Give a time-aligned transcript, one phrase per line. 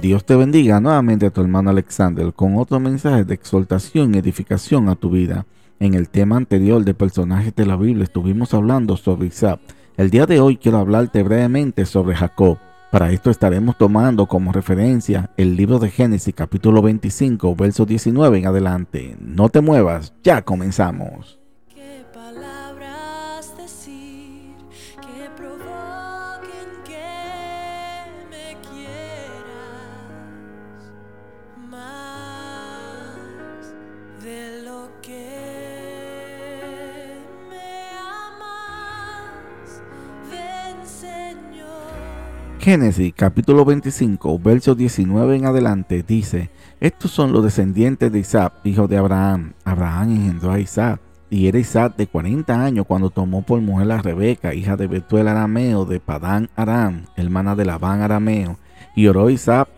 [0.00, 4.88] Dios te bendiga nuevamente a tu hermano Alexander con otro mensaje de exaltación y edificación
[4.88, 5.46] a tu vida.
[5.78, 9.60] En el tema anterior de personajes de la Biblia estuvimos hablando sobre Isaac.
[9.96, 12.58] El día de hoy quiero hablarte brevemente sobre Jacob.
[12.90, 18.46] Para esto estaremos tomando como referencia el libro de Génesis capítulo 25, verso 19 en
[18.46, 19.16] adelante.
[19.20, 21.39] No te muevas, ya comenzamos.
[42.60, 48.86] Génesis capítulo 25, verso 19 en adelante dice, estos son los descendientes de Isaac, hijo
[48.86, 49.54] de Abraham.
[49.64, 51.00] Abraham engendró a Isaac,
[51.30, 55.28] y era Isaac de 40 años cuando tomó por mujer a Rebeca, hija de Betuel
[55.28, 58.58] arameo de Padán Aram, hermana de Labán arameo.
[58.94, 59.70] Y oró Isaac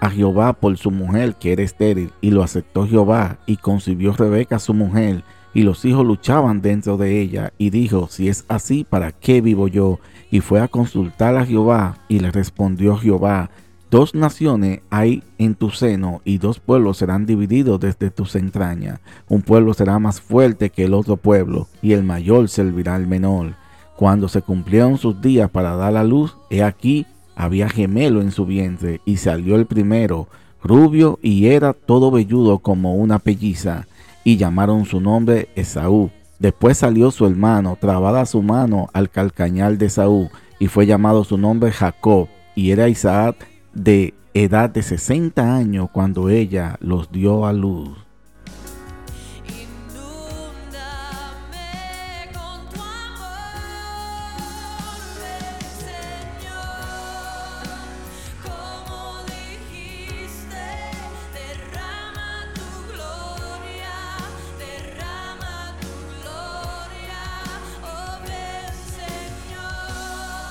[0.00, 4.58] a Jehová por su mujer que era estéril, y lo aceptó Jehová, y concibió Rebeca
[4.58, 9.12] su mujer, y los hijos luchaban dentro de ella, y dijo, si es así, ¿para
[9.12, 9.98] qué vivo yo?
[10.30, 13.50] Y fue a consultar a Jehová, y le respondió Jehová,
[13.90, 19.00] dos naciones hay en tu seno, y dos pueblos serán divididos desde tus entrañas.
[19.28, 23.54] Un pueblo será más fuerte que el otro pueblo, y el mayor servirá al menor.
[23.96, 28.46] Cuando se cumplieron sus días para dar la luz, he aquí, había gemelo en su
[28.46, 30.28] vientre, y salió el primero,
[30.62, 33.86] rubio, y era todo velludo como una pelliza
[34.24, 36.10] y llamaron su nombre Esaú.
[36.40, 41.36] Después salió su hermano, trabada su mano al calcañal de Esaú, y fue llamado su
[41.36, 47.52] nombre Jacob, y era Isaac de edad de 60 años cuando ella los dio a
[47.52, 47.99] luz.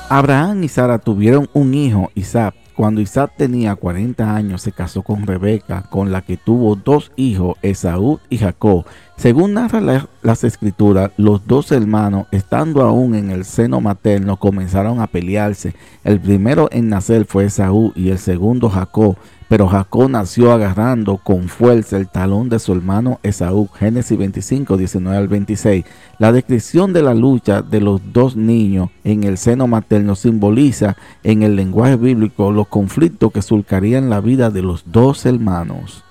[0.10, 2.56] Abraham y Sara tuvieron un hijo, Isaac.
[2.76, 7.58] Cuando Isaac tenía 40 años, se casó con Rebeca, con la que tuvo dos hijos,
[7.62, 8.86] Esaú y Jacob.
[9.18, 15.06] Según narra las escrituras, los dos hermanos, estando aún en el seno materno, comenzaron a
[15.06, 15.76] pelearse.
[16.04, 19.16] El primero en nacer fue Esaú y el segundo Jacob.
[19.50, 23.68] Pero Jacob nació agarrando con fuerza el talón de su hermano Esaú.
[23.68, 25.86] Génesis 25, 19 al 26.
[26.20, 31.42] La descripción de la lucha de los dos niños en el seno materno simboliza en
[31.42, 36.04] el lenguaje bíblico los conflictos que surcarían la vida de los dos hermanos.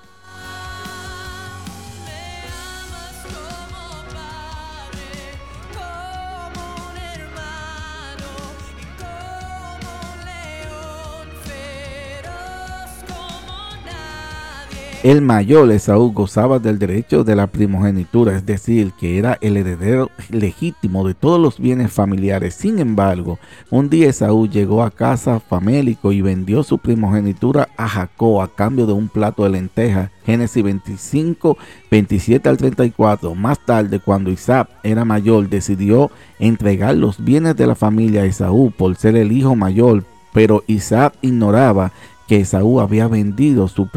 [15.01, 20.11] El mayor Esaú gozaba del derecho de la primogenitura, es decir, que era el heredero
[20.29, 22.53] legítimo de todos los bienes familiares.
[22.55, 23.39] Sin embargo,
[23.69, 28.85] un día Esaú llegó a casa famélico y vendió su primogenitura a Jacob a cambio
[28.87, 30.11] de un plato de lentejas.
[30.25, 31.57] Génesis 25,
[31.89, 33.35] 27 al 34.
[33.35, 38.71] Más tarde, cuando Isaac era mayor, decidió entregar los bienes de la familia a Esaú
[38.71, 41.93] por ser el hijo mayor, pero Isaac ignoraba
[42.29, 43.87] que Esaú había vendido su,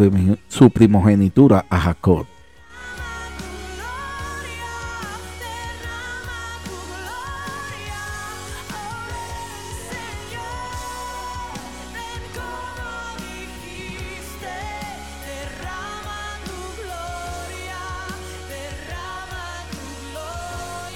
[0.71, 2.32] primogenitura a Jacob.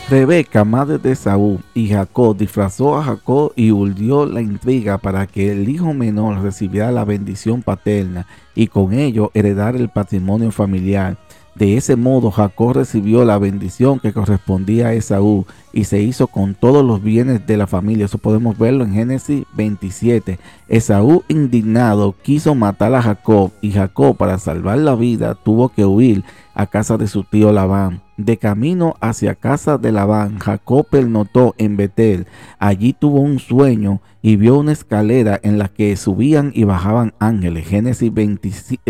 [0.08, 5.50] Rebeca, madre de Saúl, y Jacob disfrazó a Jacob y urdió la intriga para que
[5.50, 8.24] el hijo menor recibiera la bendición paterna
[8.54, 11.18] y con ello heredara el patrimonio familiar.
[11.56, 16.54] De ese modo Jacob recibió la bendición que correspondía a Esaú y se hizo con
[16.54, 18.04] todos los bienes de la familia.
[18.04, 20.38] Eso podemos verlo en Génesis 27.
[20.68, 26.24] Esaú indignado quiso matar a Jacob y Jacob para salvar la vida tuvo que huir
[26.56, 28.02] a casa de su tío Labán.
[28.16, 32.26] De camino hacia casa de Labán, Jacob notó en Betel.
[32.58, 37.68] Allí tuvo un sueño y vio una escalera en la que subían y bajaban ángeles.
[37.68, 38.10] Génesis,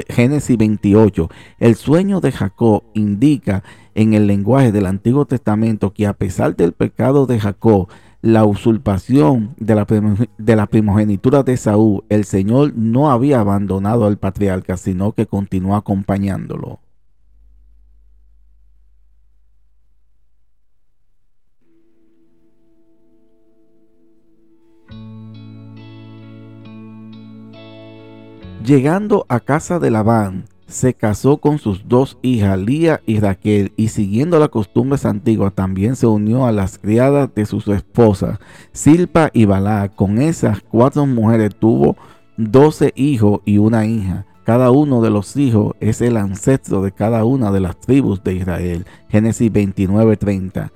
[0.08, 1.28] Génesis 28.
[1.58, 3.64] El sueño de Jacob indica
[3.96, 7.88] en el lenguaje del Antiguo Testamento que a pesar del pecado de Jacob,
[8.22, 15.12] la usurpación de la primogenitura de Saúl, el Señor no había abandonado al patriarca, sino
[15.12, 16.78] que continuó acompañándolo.
[28.66, 33.86] Llegando a casa de Labán, se casó con sus dos hijas, Lía y Raquel, y
[33.86, 38.40] siguiendo las costumbres antiguas, también se unió a las criadas de sus esposas,
[38.72, 39.88] Silpa y Balá.
[39.94, 41.96] Con esas cuatro mujeres tuvo
[42.36, 44.26] doce hijos y una hija.
[44.42, 48.34] Cada uno de los hijos es el ancestro de cada una de las tribus de
[48.34, 48.84] Israel.
[49.08, 50.72] Génesis 29:30.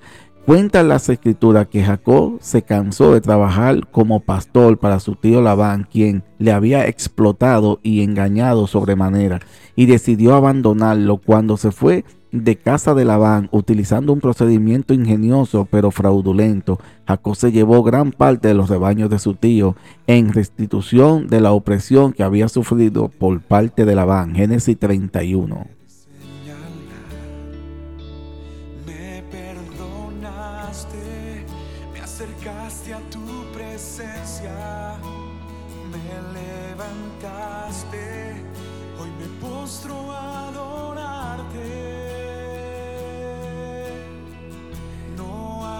[0.47, 5.87] Cuenta las escrituras que Jacob se cansó de trabajar como pastor para su tío Labán,
[5.91, 9.41] quien le había explotado y engañado sobremanera,
[9.77, 15.91] y decidió abandonarlo cuando se fue de casa de Labán utilizando un procedimiento ingenioso pero
[15.91, 16.79] fraudulento.
[17.07, 19.77] Jacob se llevó gran parte de los rebaños de su tío
[20.07, 24.35] en restitución de la opresión que había sufrido por parte de Labán.
[24.35, 25.80] Génesis 31.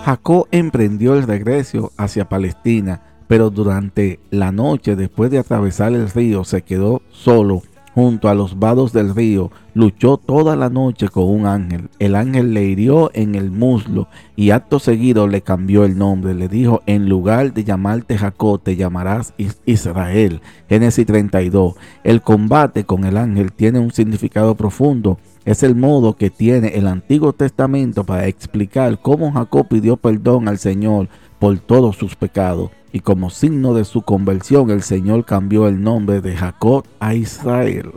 [0.05, 6.43] Jacob emprendió el regreso hacia Palestina, pero durante la noche, después de atravesar el río,
[6.43, 7.63] se quedó solo
[7.95, 9.51] junto a los vados del río.
[9.75, 11.89] Luchó toda la noche con un ángel.
[11.99, 16.35] El ángel le hirió en el muslo y acto seguido le cambió el nombre.
[16.35, 19.35] Le dijo, en lugar de llamarte Jacob, te llamarás
[19.67, 20.41] Israel.
[20.69, 21.75] Génesis 32.
[22.05, 26.87] El combate con el ángel tiene un significado profundo es el modo que tiene el
[26.87, 31.09] Antiguo Testamento para explicar cómo Jacob pidió perdón al Señor
[31.39, 32.71] por todos sus pecados.
[32.93, 37.93] Y como signo de su conversión, el Señor cambió el nombre de Jacob a Israel.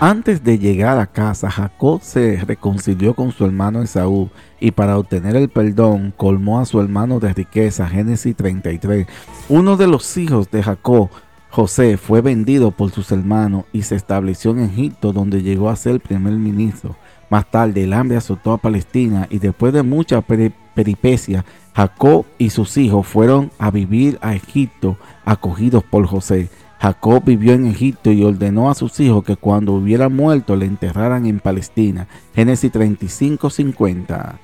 [0.00, 4.30] Antes de llegar a casa, Jacob se reconcilió con su hermano Esaú
[4.60, 7.88] y para obtener el perdón colmó a su hermano de riqueza.
[7.88, 9.08] Génesis 33.
[9.48, 11.10] Uno de los hijos de Jacob,
[11.50, 15.98] José, fue vendido por sus hermanos y se estableció en Egipto donde llegó a ser
[15.98, 16.94] primer ministro.
[17.28, 22.76] Más tarde el hambre azotó a Palestina y después de mucha peripecia, Jacob y sus
[22.76, 26.48] hijos fueron a vivir a Egipto acogidos por José.
[26.80, 31.26] Jacob vivió en Egipto y ordenó a sus hijos que cuando hubiera muerto le enterraran
[31.26, 32.06] en Palestina.
[32.34, 34.38] Génesis 35, 50.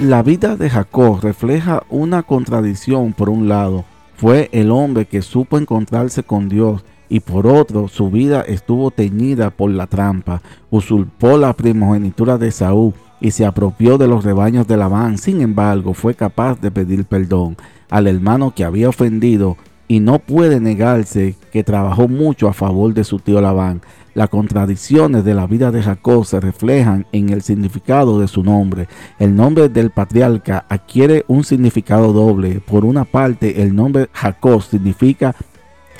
[0.00, 3.84] La vida de Jacob refleja una contradicción por un lado
[4.18, 9.50] fue el hombre que supo encontrarse con Dios y por otro su vida estuvo teñida
[9.50, 14.76] por la trampa, usurpó la primogenitura de Saúl y se apropió de los rebaños de
[14.76, 15.18] Labán.
[15.18, 17.56] Sin embargo, fue capaz de pedir perdón
[17.90, 19.56] al hermano que había ofendido
[19.88, 23.80] y no puede negarse que trabajó mucho a favor de su tío Labán.
[24.14, 28.88] Las contradicciones de la vida de Jacob se reflejan en el significado de su nombre.
[29.18, 32.60] El nombre del patriarca adquiere un significado doble.
[32.60, 35.34] Por una parte, el nombre Jacob significa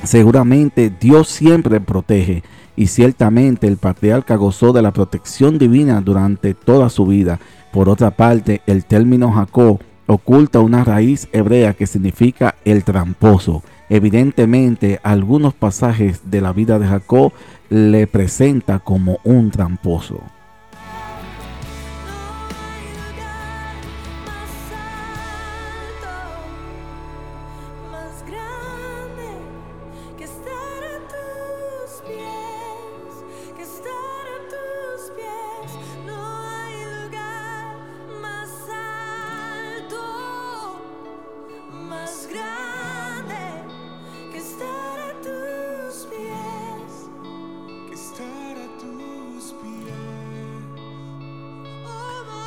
[0.02, 2.42] seguramente Dios siempre protege.
[2.76, 7.40] Y ciertamente el patriarca gozó de la protección divina durante toda su vida.
[7.72, 13.62] Por otra parte, el término Jacob oculta una raíz hebrea que significa el tramposo.
[13.90, 17.32] Evidentemente, algunos pasajes de la vida de Jacob
[17.70, 20.22] le presenta como un tramposo.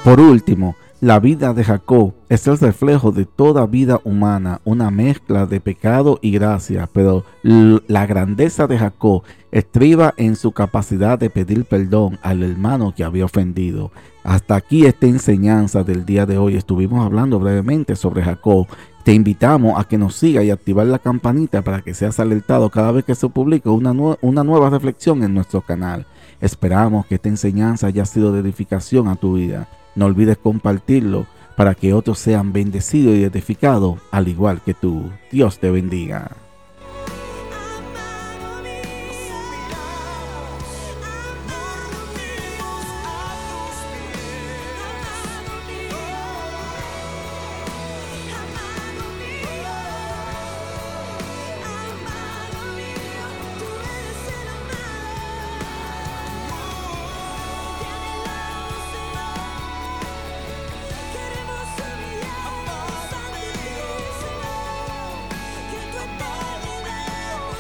[0.04, 5.46] Por último, la vida de Jacob es el reflejo de toda vida humana, una mezcla
[5.46, 11.66] de pecado y gracia, pero la grandeza de Jacob estriba en su capacidad de pedir
[11.66, 13.92] perdón al hermano que había ofendido.
[14.24, 16.56] Hasta aquí esta enseñanza del día de hoy.
[16.56, 18.66] Estuvimos hablando brevemente sobre Jacob.
[19.04, 22.92] Te invitamos a que nos siga y activar la campanita para que seas alertado cada
[22.92, 23.92] vez que se publique una,
[24.22, 26.08] una nueva reflexión en nuestro canal.
[26.40, 29.68] Esperamos que esta enseñanza haya sido de edificación a tu vida.
[29.96, 35.12] No olvides compartirlo para que otros sean bendecidos y edificados al igual que tú.
[35.32, 36.32] Dios te bendiga.